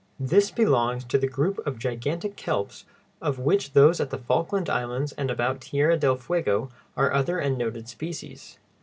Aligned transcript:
This 0.19 0.49
belongs 0.49 1.03
to 1.03 1.19
the 1.19 1.27
group 1.27 1.59
of 1.63 1.77
gigantic 1.77 2.35
kelps 2.35 2.85
of 3.21 3.37
which 3.37 3.73
those 3.73 3.99
at 3.99 4.09
the 4.09 4.17
Falkland 4.17 4.67
Islands 4.67 5.11
and 5.11 5.29
about 5.29 5.61
Tierra 5.61 5.95
del 5.95 6.15
Fuego 6.15 6.71
are 6.97 7.13
other 7.13 7.37
and 7.37 7.55
noted 7.55 7.87
species. 7.87 8.57